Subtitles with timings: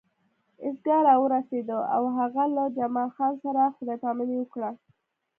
[0.63, 4.69] ایستګاه راورسېده او هغه له جمال خان سره خدای پاماني وکړه